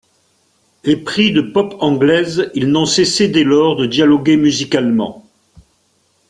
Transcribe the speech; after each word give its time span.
Épris 0.83 1.31
de 1.31 1.41
pop 1.41 1.75
anglaise, 1.79 2.49
ils 2.55 2.67
n’ont 2.69 2.87
cessé 2.87 3.27
dès 3.27 3.43
lors 3.43 3.75
de 3.75 3.85
dialoguer 3.85 4.35
musicalement. 4.35 5.27